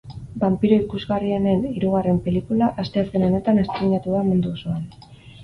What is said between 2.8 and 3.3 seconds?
asteazken